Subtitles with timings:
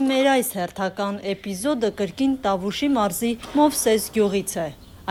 [0.00, 4.64] Մեր այս հերթական էպիզոդը կրկին Տավուշի մարզի Մովսես գյուղից է։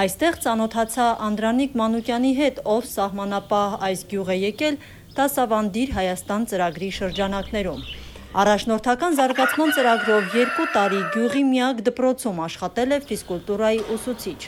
[0.03, 4.79] Այստեղ ծանոթացա Անդրանիկ Մանուկյանի հետ, ով սահմանապահ այս գյուղ է եկել
[5.19, 7.85] «Դասավանդիր Հայաստան» ծրագրի շրջանակներում։
[8.45, 14.41] Առաջնորդական զարգացման ծրագրով երկու տարի գյուղի միակ դպրոցում աշխատել է ֆիզկուլտուրայի ուսուցիչ։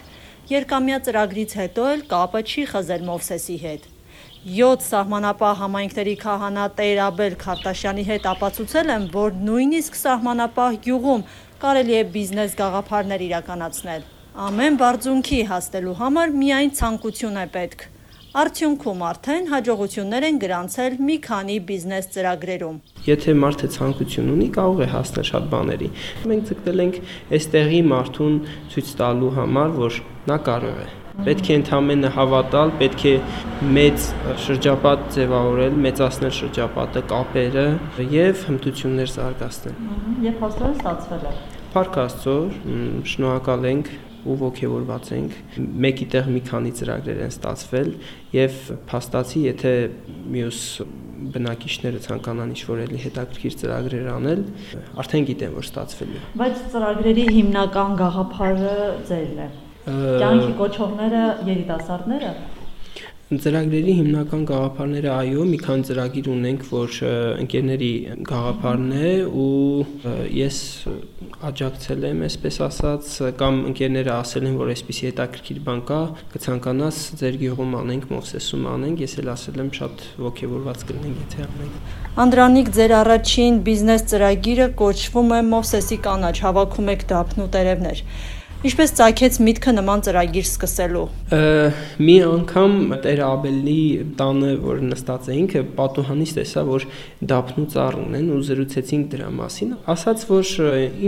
[0.57, 3.90] Երկամյա ծրագրից հետո էլ կապը չի խզել Մովսեսի հետ։
[4.41, 11.25] 7 սահմանապահ համայնքների քահանա Տեր-Աբել Քարտաշյանի հետ ապացուցել եմ, որ նույնիսկ սահմանապահ գյուղում
[11.61, 14.07] կարելի է բիզնես գաղափարներ իրականացնել։
[14.45, 17.85] Ամեն բարձունքի հասնելու համար միայն ցանկություն է պետք։
[18.41, 22.79] Արդյունքում արդեն հաջողություններ են գրանցել մի քանի բիզնես ծրագրերում։
[23.11, 25.91] Եթե մարդը ցանկություն ունի, կարող է հասնել շատ բաների։
[26.31, 26.97] Մենք ցկտել ենք
[27.37, 28.41] այստեղի մարդուն
[28.73, 30.01] ցույց տալու համար, որ
[30.31, 30.89] նա կարող է
[31.21, 33.11] Պետք է ընդամենը հավատալ, պետք է
[33.77, 34.05] մեծ
[34.41, 37.65] շրջապատ ձևավորել, մեծացնել շրջապատը, կապերը
[38.15, 39.75] եւ հմտություններ զարգացնել։
[40.25, 41.35] Եվ հաստատ ստացվել է։
[41.75, 42.37] Փառք Աստծո,
[43.11, 45.37] շնորհակալ ենք ու ողջավորված ենք։
[45.85, 47.93] Մեկի տեղ մի քանի ծրագրեր են ստացվել
[48.35, 48.59] եւ
[48.91, 49.71] փաստացի, եթե
[50.35, 50.59] մյուս
[51.37, 54.45] բնակիչները ցանկանան ինչ-որ էլի հետաքրքիր ծրագրեր անել,
[55.01, 58.77] արդեն գիտեն, որ ստացվել է։ Բայց ծրագրերի հիմնական գաղափարը
[59.09, 59.49] ձերն է։
[59.85, 62.33] Կյանքի կոչողները երիտասարդները
[63.31, 66.95] Ծրագրերի հիմնական գաղափարները այո, մի քանի ծրագիր ունենք, որ
[67.39, 67.91] ընկերների
[68.27, 70.57] գաղափարն է ու ես
[71.47, 76.01] աջակցել եմ, այսպես ասած, կամ ընկերները ասել են, որ այսպեսի հետաքրքիր բան կա,
[76.35, 81.95] կցանկանաս ձեր գյուղում անենք, Մովսեսում անենք, ես էլ ասել եմ շատ ողջավորված կլինենք, եթե անենք։
[82.25, 88.05] Անդրանիկ, ձեր առաջին բիզնես ծրագիրը կոչվում է Մովսեսի կանաչ, հավաքում եք դափնու տերևներ։
[88.61, 91.05] Ինչպես ցակեց միտքը նման ծրագիր սկսելու։
[92.05, 93.77] Մի անգամ Տեր Աբելի
[94.19, 96.85] տանը, որ նստած էինք, պատուհանից տեսա, որ
[97.31, 100.51] դափնու ծառ ունեն ու զրուցեցինք դրա մասին։ Ասաց, որ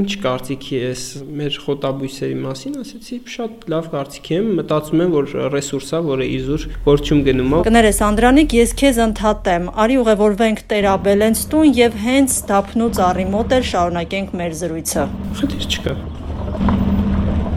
[0.01, 1.03] ինչ կարծիքի ես
[1.43, 6.67] մեր խոտաբույսերի մասին, ասեցի, շատ լավ կարծիք եմ, մտածում եմ, որ ռեսուրս է, որը իզուր
[6.89, 12.41] որչում գնում է։ Կներես Անդրանիկ, ես քեզ ընդհատեմ։ Արի ուղևորվենք Տեր Աբելենց տուն եւ հենց
[12.49, 15.97] դափնու ծառի մոտ էլ շարունակենք մեր զրույցը։ Խնդիր չկա։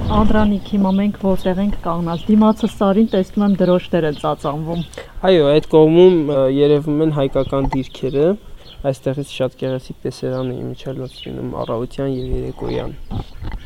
[0.07, 4.85] Անդրանիկ, հիմա մենք որտեղ ենք կանգնած։ Դիմացը սարին տեսնում եմ դրոշներ են ծածանվում։
[5.27, 8.29] Այո, այդ կողմում երևում են հայկական դիրքերը։
[8.87, 12.95] Այստեղից շատ գեղեցիկ տեսարան է իմիջալոց լինում առավոտյան եւ երեկոյան։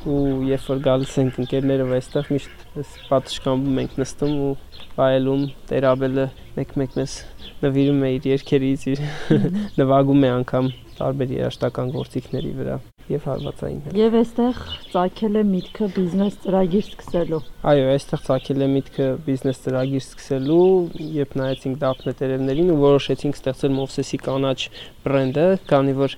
[0.08, 2.66] Ու երբ որ գալիս ենք ընկերներով այստեղ միշտ
[3.10, 4.52] պատշգամբում ենք նստում ու
[4.96, 7.18] վայելում Տերաբելը մեկ-մեկ մեզ
[7.66, 9.04] նվիրում է իր երկերից, իր
[9.82, 12.80] նվագում է անգամ տարբեր երաշտական գործիքների վրա
[13.10, 14.58] եւ հարվածային հետ։ Եվ այստեղ
[14.92, 17.40] ցակել է միտքը բիզնես ծրագիր սկսելու։
[17.70, 20.68] Այո, այստեղ ցակել է միտքը բիզնես ծրագիր սկսելու,
[21.16, 24.60] երբ նայեցինք դափնե տերևներին ու որոշեցինք ստեղծել Մովսեսի կանաչ
[25.00, 26.16] բրենդը, քանի որ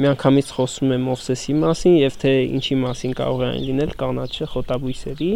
[0.00, 5.30] միանգամից խոսում եմ Մովսեսի մասին եւ թե ինչի մասին կարող է այն լինել կանաչը խոտաբույսերի,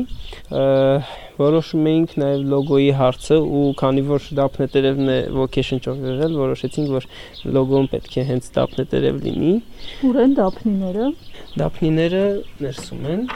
[1.34, 7.08] որոշում էինք նաեւ լոգոյի հարցը ու քանի որ դափնե տերևն է ոգեշնչով եղել, որոշեցինք որ
[7.56, 9.52] լոգոն պետք է հենց դափնե տերև լինի։
[10.08, 11.08] Ուր են դափնիները։
[11.60, 12.22] Դափնիները
[12.64, 13.26] ներսում են։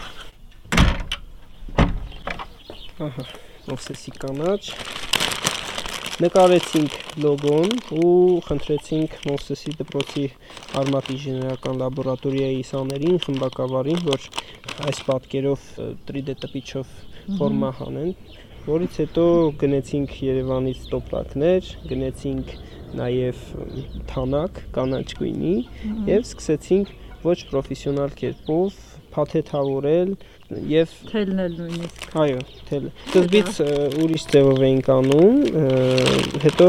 [3.09, 3.25] Ահա,
[3.69, 4.62] Մովսեսի կանաչ
[6.19, 8.15] նկարեցինք լոգոն ու
[8.49, 10.25] խնդրեցինք Մովսեսի դպրոցի
[10.81, 14.26] արմատ ինժեներական լաբորատորիայի սաներին, խմբակավարին, որ
[14.88, 15.69] այս պատկերով
[16.10, 16.91] 3D տպիչով
[17.38, 18.10] ֆորմա հանեն,
[18.69, 19.25] որից հետո
[19.61, 22.51] գնեցինք Երևանից տոպրակներ, գնեցինք
[22.99, 23.39] նաև
[24.11, 25.55] թանակ կանաչ գույնի
[26.09, 26.93] եւ սկսեցինք
[27.25, 28.77] ոչ պրոֆեսիոնալ կերպով
[29.15, 30.12] փաթեթավորել
[30.49, 32.39] եւ թելնել նույնիսկ։ Այո,
[32.69, 33.59] թելը։ Սկզբից
[34.01, 35.41] ուրիշ ձևով էինք անում,
[36.45, 36.69] հետո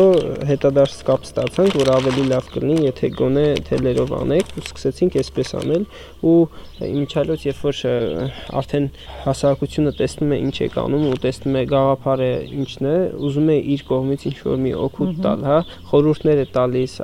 [0.50, 5.86] հետադարձ կապ ստացանք, որ ավելի լավ կլինի, եթե գոնե թելերով անենք ու սկսեցինք այսպես անել
[6.28, 6.36] ու
[6.90, 7.80] իմիջալոց երբ որ
[8.60, 8.90] արդեն
[9.24, 12.30] հասարակությունը տեսնում է ինչ եք անում ու տեսնում է գաղափարը
[12.60, 12.98] ինչն է,
[13.30, 15.60] ուզում է իր կողմից ինչ որ մի օգուտ տալ, հա,
[15.92, 16.96] խորհուրդներ է տալիս,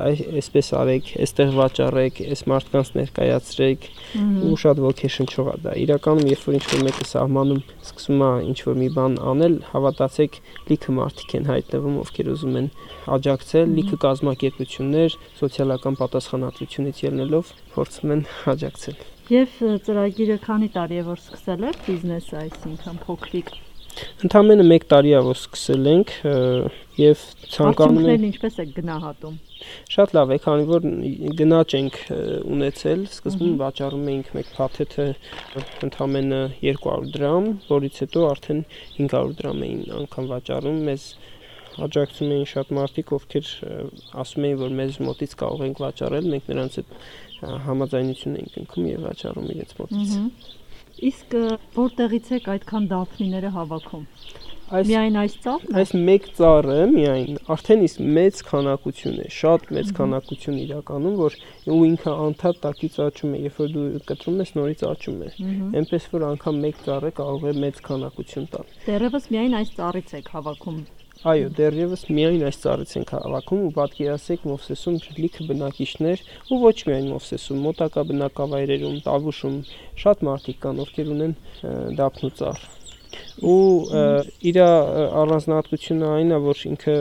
[0.43, 3.89] այսպես արեք, այստեղ վաճառեք, այս մարդկանց ներկայացրեք
[4.45, 8.57] ու շատ ոգեշնչող է դա։ Իրականում երբ որ ինչ որ մեկը սահմանում սկսում է ինչ
[8.65, 10.39] որ մի բան անել, հավատացեք,
[10.69, 12.69] լիքը մարդիկ են հայտնվում, ովքեր ուզում են
[13.15, 18.25] աջակցել, լիքը կազմակերպություններ սոցիալական պատասխանատվությունից ելնելով փորձում են
[18.55, 18.97] աջակցել։
[19.35, 23.55] Եվ ծրագիրը քանի տարի է որ սկսել եք բիզնեսը, այսինքն փոքրիկ
[24.25, 26.11] Ընդամենը 1 տարի է որ սկսել ենք
[26.95, 27.21] եւ
[27.51, 29.35] ցանկանում ենք ինչպես է գնահատում։
[29.95, 30.87] Շատ լավ է, քանի որ
[31.41, 31.97] գնաճ ենք
[32.55, 35.07] ունեցել, սկզբում վաճառում էինք մեկ փաթեթը
[35.87, 38.61] ընդամենը 200 դրամ, որից հետո արդեն
[38.99, 41.07] 500 դրամ էին անգամ վաճառում, մեզ
[41.85, 43.49] աջակցում էին շատ մարդիկ, ովքեր
[44.23, 46.93] ասում էին, որ մեզ մոտից կարող ենք վաճառել, մենք նրանց հետ
[47.65, 50.15] համաձայնություն ենք ընկնում եւ վաճառում իրենց մոտից։
[51.09, 51.33] Իսկ
[51.75, 54.05] որտեղից եք այդքան դափնիները հավաքում։
[54.65, 59.91] Այս միայն այս ծառն։ Այս մեկ ծառը միայն արդեն իսկ մեծ քանակություն է, շատ մեծ
[59.99, 61.35] քանակություն իրականում, որ
[61.69, 65.29] ու ինքը անդադ տակից աճում է, երբ որ դու կտրում ես նորից աճում է։
[65.81, 70.31] Էնպես որ անգամ մեկ ծառը կարող է մեծ քանակություն տալ։ Դեռևս միայն այս ծառից եք
[70.33, 70.79] հավաքում
[71.25, 76.23] Այո, դեռևս միայն այս ծառից ենք հավաքում ու պատկերացեք Մովսեսում լիքը բնակիչներ
[76.53, 79.59] ու ոչ միայն Մովսեսում, մոտակա բնակավայրերում, Տավուշում
[80.05, 81.37] շատ մարդիկ կան, ովքեր ունեն
[81.97, 82.67] դափնու ծառ
[83.51, 83.59] ու
[84.51, 86.95] իր առանձնահատկությունը այն է որ ինքը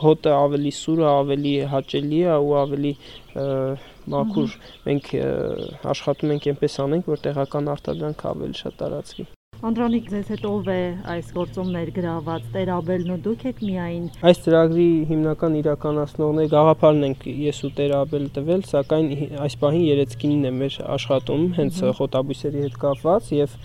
[0.00, 2.92] հոտը ավելի սուրը ավելի հաճելի է ու ավելի
[4.14, 4.58] մաքուր
[4.88, 5.08] մենք
[5.94, 9.26] աշխատում ենք այնպես անենք որ տեղական արտադրանքը ավելի շատ տարածվի
[9.64, 14.88] Անդրանիկ, ձեզ հետ ով է այս գործում ներգրաված, Տերաբելն ու դուք եք միայն։ Այս ծրագրի
[15.08, 19.08] հիմնական իրականացնողները գաղափարն ենք ես ու Տերաբել տվել, սակայն
[19.46, 23.56] այս պահին երեցկինն է մեր աշխատում, հենց խոտաբույսերի հետ կապված եւ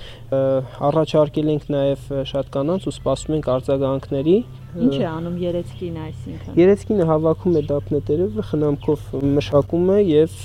[0.87, 4.37] առաջարկել ենք նաեւ շատ կանանց ու սպասում ենք արձագանքների
[4.69, 9.07] Ինչ է անում Երեցկինը այսինքն։ Երեցկինը հավաքում է դափնետերը, խնամքով
[9.37, 10.35] մշակում է եւ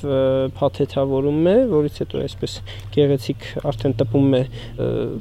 [0.60, 2.54] փաթեթավորում է, որից հետո այսպես
[2.96, 4.42] գեղեցիկ արդեն տպում է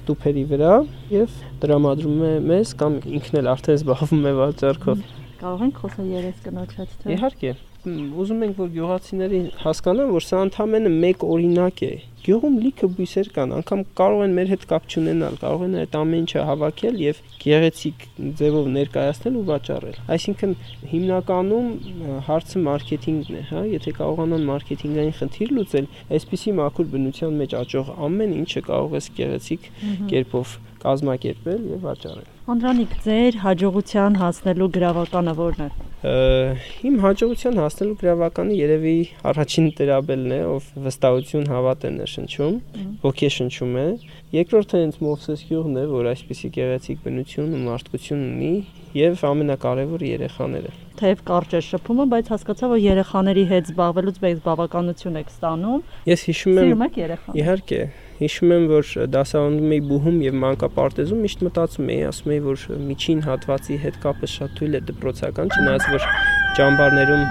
[0.07, 0.71] տուփերի վրա
[1.17, 1.35] եւ
[1.65, 5.05] տրամադրում է մեզ կամ ինքն էլ արդեն զբաղվում է վաճառքով։
[5.43, 10.91] Կարող ենք խոսել երեցկնոջ հետ, թե։ Իհարկե ուզում ենք որ գյուղացիների հասկանան որ սա ընդամենը
[11.03, 15.63] մեկ օրինակ է գյուղում լիքը բույսեր կան, անգամ կարող են մեր հետ կապ չունենալ, կարող
[15.67, 18.05] են այդ ամեն ինչը հավաքել եւ գեղեցիկ
[18.39, 20.55] ձևով ներկայացնել ու վաճառել։ Այսինքն
[20.93, 21.69] հիմնականում
[22.29, 28.37] հարցը մարքեթինգն է, հա, եթե կարողանան մարքեթինգային խնդիր լուծել, այսպիսի մաքուր բնության մեջ աճող ամեն
[28.39, 29.67] ինչը կարող է գեղեցիկ
[30.13, 38.55] կերպով կազմակերպել եւ վաճառել։ Անդրանիկ, ձեր հաջողության հասնելու գրավականը ո՞րն է։ Իմ հաջողության հասնելու գրավականը
[38.57, 38.95] երևի
[39.29, 42.57] առաջին տերաբելն է, ով վստահություն հավատ է նշնչում,
[43.05, 43.85] ոգի շնչում է։
[44.35, 48.53] Երկրորդը հենց Մովսես գյուղն է, որ այսպիսի գեղեցիկ բնություն ու մարդկություն ունի,
[48.99, 55.17] եւ ամենակարևորը երեխաները։ Թեև կարճ է շփումը, բայց հասկացա, որ երեխաների հետ զբաղվելուց մեծ բավականություն
[55.23, 55.79] եք ստանում։
[56.11, 57.79] Ես հիշում եմ։ Սիրում եք երեխան։ Իհարկե,
[58.23, 63.23] Հիշում եմ, որ դասավանդում էի բուհում եւ մանկապարտեզում միշտ մտածում էի, ասում էի, որ միջին
[63.27, 66.05] հատվածի հետ կապը շատ թույլ է դպրոցական, չնայած որ
[66.59, 67.25] ճամբարներում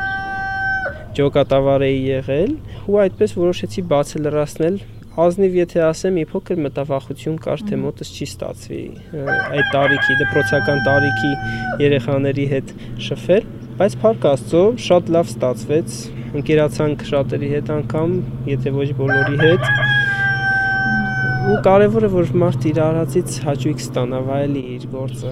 [1.16, 2.52] ջոկատավար էի եղել,
[2.92, 4.76] ու այդպես որոշեցի բացը լրացնել
[5.22, 8.84] ազնիվ եթե ասեմ, մի փոքր մտավախություն կար, թե մոտս չի ստացվի
[9.22, 11.32] այդ տարիքի, դպրոցական տարիքի
[11.84, 12.72] երեխաների հետ
[13.08, 13.50] շփվել,
[13.82, 15.98] բայց փառք Աստծո, շատ լավ ստացվեց։
[16.32, 18.16] Ընկերացանք շատերի հետ անգամ,
[18.48, 19.68] եթե ոչ բոլորի հետ
[21.42, 25.30] ու կարևորը որ մարդ իր արածից հաճույք ստանա, վայելի իր գործը։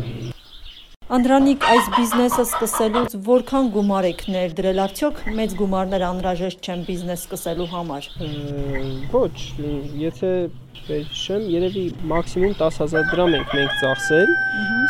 [1.15, 7.69] Անդրանիկ, այս բիզնեսը սկսելուց որքան գումար եք ներդրել, արդյոք մեծ գումարներ անհրաժեշտ չեն բիզնես սկսելու
[7.75, 8.09] համար։
[9.15, 9.37] Ոչ,
[10.03, 10.33] եթե
[10.91, 14.33] վերհիշեմ, երևի մաքսիմում 10000 դրամ ենք մենք ծախսել,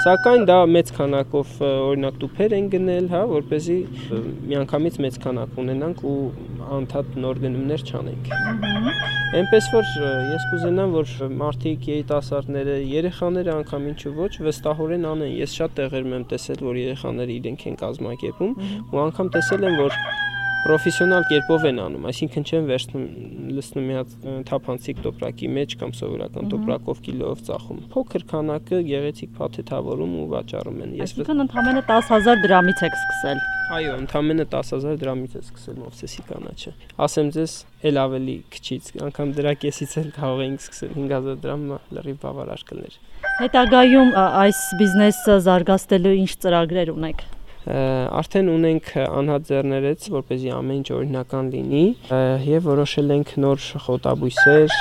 [0.05, 3.77] սակայն դա մեծ քանակով օրինակ տուփեր են գնել, հա, որ เป զի
[4.51, 6.17] միանգամից մեծ քանակ ունենանք ու
[6.81, 8.31] անդադ նոր գնումներ չանենք։
[9.41, 9.91] Էնպես որ
[10.31, 11.13] ես կուզենամ, որ
[11.43, 17.37] մարդիկ, երիտասարդները, երեխաները անգամ ինչու ոչ վստահորեն անեն։ Ես շատ տեղերում եմ տեսել, որ երեխաները
[17.41, 18.59] իրենք են կազմակերպում
[18.91, 19.99] ու անգամ տեսել եմ, որ
[20.61, 23.05] պրոֆեսիոնալ կերպով են անում, այսինքն չեն վերցնում
[23.57, 24.11] լցնում մի հատ
[24.51, 30.93] թափանցիկ տոպրակի մեջ կամ սովորական տոպրակով կիլոով ծախում։ Փոքր քանակը գեղեցիկ փաթեթավորում ու վաճառում են։
[31.01, 36.73] Ես Այսինքն ընդամենը 10000 դրամից եք սկսել։ Այո, ընդամենը 10000 դրամից է սկսել Մովսեսի կանաչը։
[37.07, 37.53] Ասեմ ձեզ,
[37.87, 42.97] ել ավելի քչից, անգամ դրա կեսից էլ կարող էինք սկսել 5000 դրամը լրիվ բավարար կներ։
[43.41, 47.23] Հետագայում այս բիզնեսը զարգացնելու ինչ ծրագրեր ունեք
[47.69, 51.85] արդեն ունենք անհատ ձեռներեց, որ เป զի ամեն ինչ օրինական լինի
[52.49, 54.77] եւ որոշել ենք նոր խոտաբույսեր,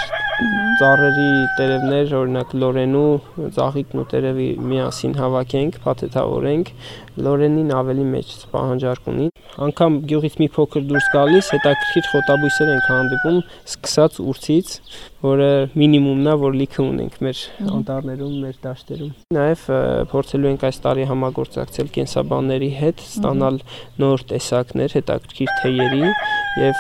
[0.79, 3.10] ծառերի տերևներ, օրինակ լորենու,
[3.55, 6.72] ծաղիկն ու տերևի միասին հավաքենք, փաթեթավորենք,
[7.19, 9.27] լորենին ավելի մեծ պահանջարկ ունի։
[9.67, 13.39] Անկամ գյուղից մի փոքր դուրս գալիս, հետաքրքիր խոտաբույսեր ենք հանդիպում,
[13.74, 14.75] սկսած ուրցից,
[15.19, 17.39] որը մինիմումն է, որ լիքը ունենք մեր
[17.75, 19.65] անտառներում, մեր դաշտերում։ Նաև
[20.13, 23.60] փորձելու ենք այս տարի համագործակցել կենսաբանների հետ, ստանալ
[24.00, 26.13] նոր տեսակներ, հետաքրքիր թեյերի
[26.60, 26.79] եւ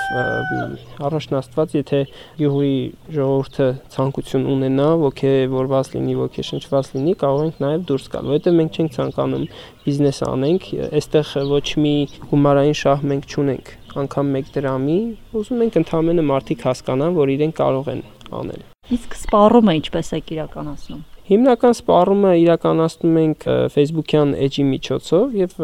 [1.09, 1.99] առաջնաստված, եթե
[2.39, 2.73] գյուղի
[3.49, 8.91] ժողովուրդը ցանկություն ունենա, ոգևորված լինի, ոգեշնչված լինի, կարող ենք նաեւ դուրս գալ, որովհետեւ մենք չենք
[8.95, 9.45] ցանկանում
[9.85, 10.63] բիզնես անենք,
[10.99, 11.93] այստեղ ոչ մի
[12.29, 13.71] գումարային շահ մենք չունենք,
[14.03, 14.99] անգամ 1 դրամի,
[15.39, 18.03] ուզում ենք ընդհանրապես մարդիկ հասկանան, որ իրենք կարող են
[18.39, 25.59] անել։ Իսկ սպառումը ինչպես եք իրականացնում։ Հիմնական սպառումը իրականացնում ենք Facebook-յան էջի միջոցով եւ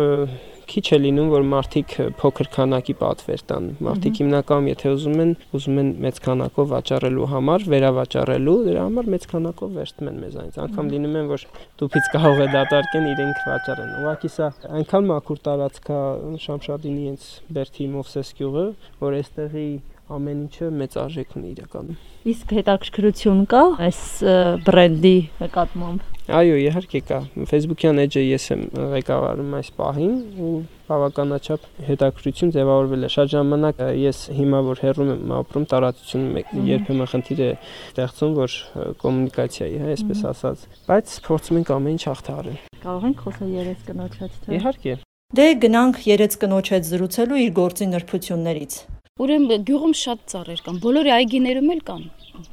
[0.69, 5.79] քիչ է լինում, որ մարդիկ փոքր քանակի պատվեր տան։ Մարդիկ հիմնականում, եթե ուզում են, ուզում
[5.81, 11.17] են մեծ քանակով վաճառելու համար, վերավաճառելու, դրա համար մեծ քանակով վերցնում են մեզանից։ Անկամ լինում
[11.21, 11.47] են, որ
[11.81, 15.99] դուփից կարող է դատարկեն իրենք վաճառեն։ Ուղղակի սա այնքան մաքուր տարածք է
[16.45, 18.65] Շամշադինի հենց Բերթի Մովսես գյուղը,
[19.05, 19.69] որ այստեղի
[20.15, 22.01] ամեն ինչը մեծ արժեք ունի իրականում։
[22.35, 24.01] Իսկ հետաքրքրություն կա այս
[24.67, 27.17] բրենդի նկատմամբ։ Այո, իհարկե կա։
[27.51, 28.61] Facebook-յան էջը ես եմ
[28.95, 30.53] ղեկավարում այս պահին ու
[30.87, 37.43] բավականաչափ հետաքրքրություն ձևավորվել է։ Շատ ժամանակ ես հիմա որ հեռում եմ ապրում տարածությունում երբեմն խնդիր
[37.45, 38.57] է ստեղծում, որ
[39.05, 44.19] կոմունիկացիայի, հա, այսպես ասած, բայց փորձում ենք ամեն ինչ հաղթահարել։ Կարող ենք խոսալ երես կնոջ
[44.25, 44.99] հետ, թե։ Իհարկե։
[45.35, 48.83] Դե գնանք երեց կնոջ հետ զրուցելու իր գործի նրբություններից։
[49.15, 52.03] Ուրեմն գյուղում շատ ծառեր կան, բոլորի այգիներում էլ կան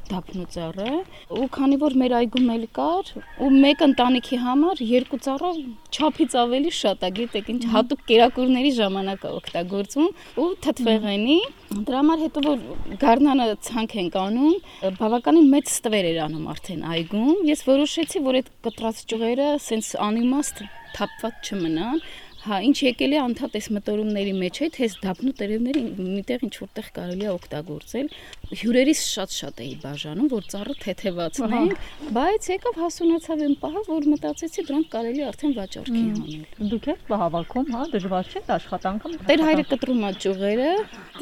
[0.08, 0.92] դափնու ծառը,
[1.38, 3.12] ու քանի որ մեր այգում էլ կար,
[3.42, 5.50] ու մեկ ընտանիքի համար երկու ծառը
[5.92, 10.10] չափից ավելի շատ է, գիտեք, ինչ հատուկ կերակուրների ժամանակ օգտագործում
[10.42, 11.38] ու թթվեղենի,
[11.72, 12.66] դրա համար հետո որ
[13.04, 14.58] գառնանը ցանկ ենք անում,
[14.98, 20.66] բավականին մեծ ստվեր էր անում արդեն այգում, ես որոշեցի, որ այդ կտրած ճյուղերը սենց անիմաստ
[20.92, 22.04] թափված չմնան,
[22.42, 26.56] Հա, ինչ եկել է անդադ այս մտորումների մեջ է, թե այս դափնու տերևները միտեղ ինչ
[26.58, 28.08] որտեղ կարելի է օգտագործել։
[28.52, 34.90] Հյուրերից շատ-շատ էի բաժանում, որ ծառը թեթևացնենք, բայց եկավ հասունացավ այն պահը, որ մտածեցի դրանք
[34.92, 40.12] կարելի արդեն վաճառքի անել։ Դուք եք հավաքում, հա, դժվար չէ աշխատանքը։ Տեր հայրը կտրում է
[40.22, 40.70] ճյուղերը,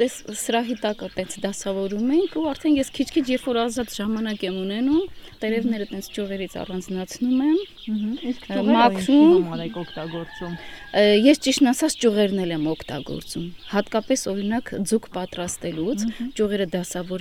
[0.00, 4.58] այս սրահի տակը տենց դասավորում ենք ու արդեն ես քիչ-քիչ երբ որ ազատ ժամանակ եմ
[4.64, 5.02] ունենում,
[5.40, 7.58] տերևները տենց ճյուղերից առանձնացնում եմ։
[8.30, 10.54] Իսկ մաքրում օգտագործում
[10.90, 16.66] ես ճիշտն ասած ճյուղերն եմ օգտագործում։ Հատկապես օրինակ ձուկ պատրաստելուց ճյուղերը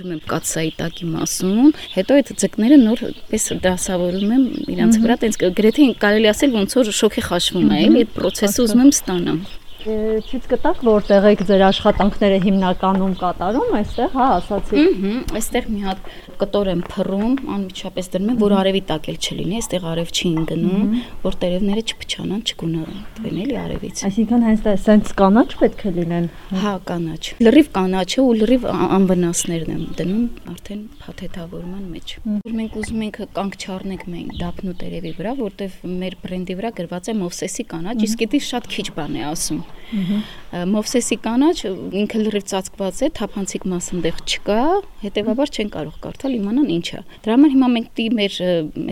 [0.00, 5.88] դասավորում եմ կաթսայի տակի մասում, հետո այդ ձկները նորպես դասավորում եմ իրանց վրա, տենց գրեթե
[6.00, 9.40] կարելի ասել ոնց որ շոքի խաշվում է, էլի այդ process-ը ուզում եմ ստանամ
[9.80, 16.10] ցույց կտակ որտեղ եք ձեր աշխատանքները հիմնականում կատարում այստեղ, հա, ասացի։ Ահա, այստեղ մի հատ
[16.40, 20.94] կտոր եմ փռում, անմիջապես դրում եմ, որ արևի տակ էլ չլինի, այստեղ արև չի ընկնում,
[21.24, 26.28] որ տերևները չփչանան, չգունարան, էլի արևից։ Այսինքն հենց դա սենց կանաչ պետք է լինեն։
[26.60, 33.04] Հա, կանաչ։ Լրիվ կանաչը ու լրիվ անվնասներն եմ դնում արդեն փաթեթավորման մեջ։ Որ մենք ուզում
[33.06, 37.98] ենք կանգ չառնենք մենք դափնու տերևի վրա, որտեվ մեր բրենդի վրա գրված է Մովսեսի կանաչ,
[38.08, 41.54] իսկ դա շատ քիչ բան է ասում։ Մովսեսի կանաչ
[41.98, 44.58] ինքը լրիվ ծածկված է, թափանցիկ մաս այնտեղ չկա,
[45.02, 48.36] հետեւաբար չեն կարող կարդալ իմանան ինչ է։ Դրա համար հիմա մենք դի մեր,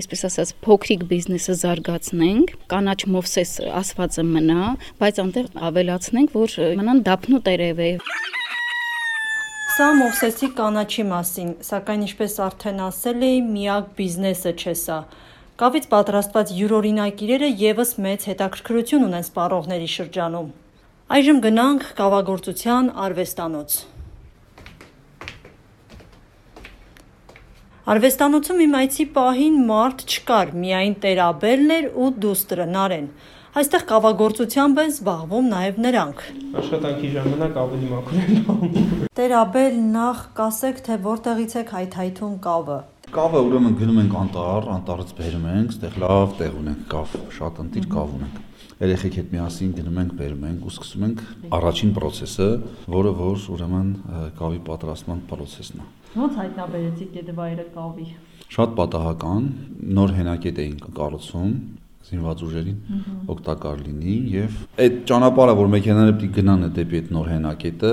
[0.02, 4.66] այսպես ասած, փոքրիկ բիզնեսը զարգացնենք, կանաչ Մովսես ասվածը մնա,
[4.98, 7.92] բայց այնտեղ ավելացնենք, որ իմանան դափնու տերև է։
[9.78, 15.02] Սա Մովսեսի կանաչի մասին, սակայն ինչպես արդեն ասել էի, միակ բիզնեսը չէ սա։
[15.58, 20.50] Կավից պատրաստված յուրօրինակ իրերը եւս մեծ հետաքրքրություն ունեն սպառողների շրջանում։
[21.08, 23.76] Այժմ գնանք կավագործության արվեստանոց։
[27.94, 33.08] Արվեստանոցում իմ այցի պահին մարդ չկար, միայն Տերաբելն էր ու դուստրը Նարեն։
[33.62, 36.22] Այստեղ կավագործությամբ են զբաղվում նաև նրանք։
[36.60, 43.40] Աշխատանքի ժամանակ ավելի մաքուր են բանում։ Տերաբել նախ կասեք, թե որտեղից եք հայթայթում կավը։ Կավը
[43.48, 48.10] ուրեմն գնում ենք անտառ, անտառից բերում ենք, այդտեղ լավ տեղ ունենք կավ, շատ ընտիր կավ
[48.18, 48.44] ունենք
[48.78, 51.22] երեխեք հետ միասին գնում ենք, բերում ենք ու սկսում ենք
[51.56, 52.48] առաջին process-ը,
[52.94, 53.88] որը որ ուրեմն
[54.38, 55.88] կավի պատրաստման process-ն է։
[56.18, 58.06] Ոնց հայտնաբերեցիք Գեդվայրը կավի։
[58.54, 59.48] Շատ պատահական,
[59.98, 61.56] նոր հենակետ էինք կառուցում,
[62.08, 62.78] զինված ուժերին
[63.34, 67.92] օգտակար լինի եւ այդ ճանապարհը, որ մեքենաները պիտի գնան դեպի այդ նոր հենակետը,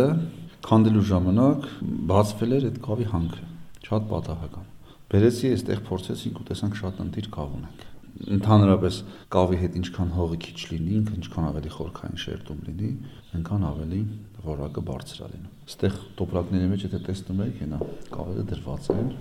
[0.69, 1.67] քանդելու ժամանակ
[2.13, 3.43] բացվել էր այդ կավի հանքը։
[3.89, 4.71] Շատ պատահական։
[5.15, 8.97] Բերեցի այստեղ փորձեցինք ու տեսանք շատ ընտիր կավ ունենք ընդհանրապես
[9.33, 12.91] կավի հետ ինչքան հողի քիչ լինի, ինքը ինչքան ավելի խորքային շերտում լինի,
[13.35, 13.99] այնքան ավելի
[14.45, 17.81] որակը բարձր է լինում։ Այստեղ տոպրակների մեջ եթե տեսնում եք, հենա
[18.15, 19.11] կավերը դրված են։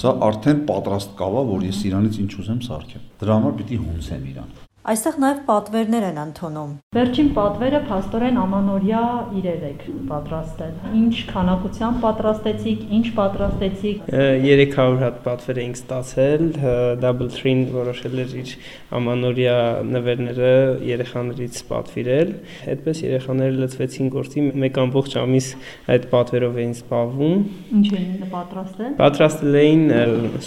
[0.00, 4.26] Սա արդեն պատրաստ կավ է, որ ես իրանից ինչ ուզեմ սարքեմ։ Դրա համար պիտի հունցեմ
[4.34, 9.00] իրան։ Այստեղ նաև պատվերներ են ընդունում։ Վերջին պատվերը փաստորեն ամանորյա
[9.36, 16.46] իրեր եք պատրաստել։ Ինչ քանակությամբ պատրաստեցիք, ինչ պատրաստեցիք։ 300 հատ պատվեր էինք ստացել,
[17.04, 18.54] Double Tree-ն որոշել էր իր
[19.00, 19.58] ամանորյա
[19.90, 20.54] նվերները
[20.88, 22.34] երեխաներից պատվիրել։
[22.72, 25.52] Այդպես երեխաները լծվեցին գործի, մեկ ամբողջ ամիս
[25.92, 27.46] այդ պատվերով էին զբաղվում։
[27.76, 29.84] Ինչ էին պատրաստել։ Պատրաստել էին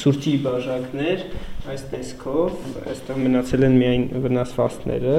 [0.01, 1.27] սուրճի բաժակներ,
[1.63, 2.55] այս տեսքով,
[2.91, 5.13] այստեղ մնացել են միայն վնասվածքները։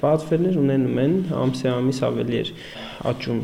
[0.00, 2.52] Պատվերներ ունենում են ամսե ամիս ավելի էր
[3.10, 3.40] աճում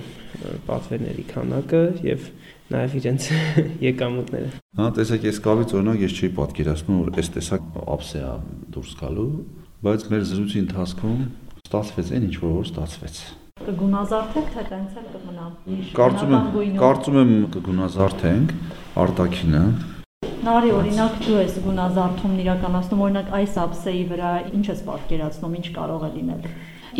[0.69, 2.29] պատվերների քանակը եւ
[2.73, 3.27] նաև իրենց
[3.89, 4.49] եկամուտները։
[4.81, 8.23] Հա, տեսեք, այս կավից օրինակ ես չի պատկերացնում, որ այս տեսակ ապս է
[8.77, 9.27] դուրս գալու,
[9.87, 11.21] բայց մեր զրույցի ընթացքում
[11.67, 13.21] ստացվեց այն ինչ որ ստացվեց։
[13.67, 15.47] Կգունազարդեք թե էլ կմնա։
[15.97, 18.53] Կարծում եմ, կարծում եմ կգունազարդենք
[19.03, 19.63] արտակինը,
[20.47, 26.05] Նարի օրինակ դու ես գունազարդումն իրականացնում, օրինակ այս ապսեի վրա ինչ ես պատկերացնում, ինչ կարող
[26.07, 26.45] է լինել։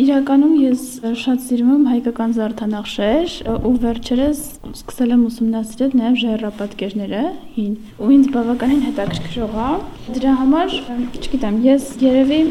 [0.03, 0.81] Իրականում ես
[1.21, 3.37] շատ սիրում եմ հայկական զարդանախշեր
[3.69, 4.41] ու վերջերս
[4.73, 7.23] սկսել եմ ուսումնասիրել նաև ժայռապատկերները
[7.55, 7.73] հին
[8.03, 9.71] ու ինձ բավականին հետաքրքրող է
[10.19, 10.77] դրա համար
[11.23, 12.41] չգիտեմ ես երևի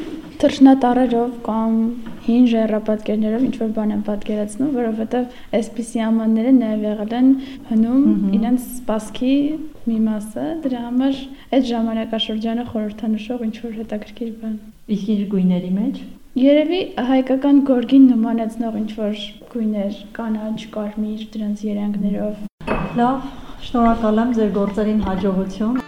[0.41, 1.77] թրջնատարերով կամ
[2.27, 7.31] հին ժայռապատկերներով ինչ որ բան եմ պատկերացնում, որովհետև այսպիսի ամանները նաև եղել են
[7.71, 8.05] հնում
[8.39, 9.35] իրենց սպասքի
[9.87, 11.23] մի մասը, դրա համար
[11.57, 14.55] այդ ժամանակաշրջանը խորհրդանշող ինչ որ հետաքրքիր բան։
[14.97, 16.05] Իսկ իր գույների մեջ?
[16.37, 16.81] Երևի
[17.11, 19.23] հայկական գորգին նմանեցնող ինչ որ
[19.55, 22.45] գույներ, կանաչ, կարմիր, դրանց երանգներով։
[23.01, 23.33] Լավ,
[23.71, 25.86] շնորհակալ եմ ձեր գործերին հաջողություն։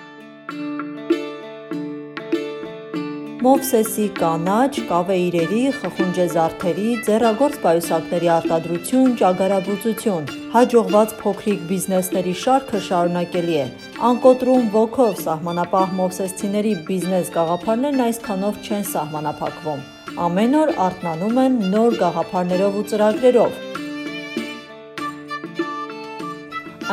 [3.38, 13.54] Մովսեսի կանաչ, կավե իրերի, խխունջե զարդերի, ձեռագործ պայուսակների արտադրություն, ճագարաբուծություն։ Հաջողված փոքրիկ բիզնեսների շարքը շարունակելի
[13.58, 13.68] է։
[14.08, 19.86] Անկոտրում ոգով սահմանապահ մովսեսցիների բիզնես գաղափարներն այսքանով չեն սահմանափակվում
[20.18, 23.58] ամեն օր արթնանում են նոր գաղափարներով ու ծրագրերով։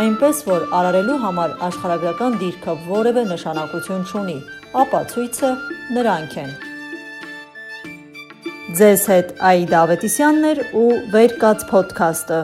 [0.02, 4.38] Այնպես որ արարելու համար աշխարհագրական դիրքը որևէ նշանակություն չունի,
[4.82, 5.51] ապա ցույցը
[5.96, 6.51] նրանք են։
[8.75, 12.39] Ձեզ հետ Աիդա Ավետիսյանն էր ու Վերկաց ոդքասթը։